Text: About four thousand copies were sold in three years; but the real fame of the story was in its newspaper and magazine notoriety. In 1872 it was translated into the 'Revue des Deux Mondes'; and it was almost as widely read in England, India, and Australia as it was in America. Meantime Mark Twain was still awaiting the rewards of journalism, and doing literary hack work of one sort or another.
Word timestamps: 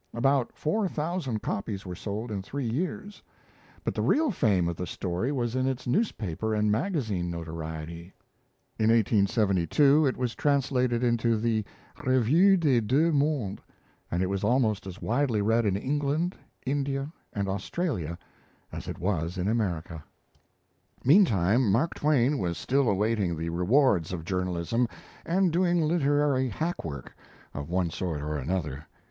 About 0.15 0.51
four 0.55 0.87
thousand 0.87 1.43
copies 1.43 1.85
were 1.85 1.93
sold 1.93 2.31
in 2.31 2.41
three 2.41 2.67
years; 2.67 3.21
but 3.83 3.93
the 3.93 4.01
real 4.01 4.31
fame 4.31 4.67
of 4.67 4.75
the 4.75 4.87
story 4.87 5.31
was 5.31 5.55
in 5.55 5.67
its 5.67 5.85
newspaper 5.85 6.55
and 6.55 6.71
magazine 6.71 7.29
notoriety. 7.29 8.11
In 8.79 8.89
1872 8.89 10.07
it 10.07 10.17
was 10.17 10.33
translated 10.33 11.03
into 11.03 11.37
the 11.37 11.63
'Revue 12.03 12.57
des 12.57 12.81
Deux 12.81 13.11
Mondes'; 13.11 13.61
and 14.09 14.23
it 14.23 14.25
was 14.25 14.43
almost 14.43 14.87
as 14.87 15.03
widely 15.03 15.39
read 15.39 15.67
in 15.67 15.77
England, 15.77 16.33
India, 16.65 17.13
and 17.31 17.47
Australia 17.47 18.17
as 18.71 18.87
it 18.87 18.97
was 18.97 19.37
in 19.37 19.47
America. 19.47 20.03
Meantime 21.05 21.71
Mark 21.71 21.93
Twain 21.93 22.39
was 22.39 22.57
still 22.57 22.89
awaiting 22.89 23.37
the 23.37 23.49
rewards 23.49 24.11
of 24.11 24.25
journalism, 24.25 24.87
and 25.27 25.53
doing 25.53 25.79
literary 25.79 26.49
hack 26.49 26.83
work 26.83 27.15
of 27.53 27.69
one 27.69 27.91
sort 27.91 28.19
or 28.19 28.35
another. 28.35 28.87